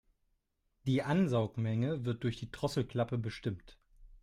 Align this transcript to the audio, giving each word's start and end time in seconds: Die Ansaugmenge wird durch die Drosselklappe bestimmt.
Die 0.87 1.03
Ansaugmenge 1.03 2.05
wird 2.05 2.23
durch 2.23 2.37
die 2.37 2.49
Drosselklappe 2.49 3.19
bestimmt. 3.19 3.77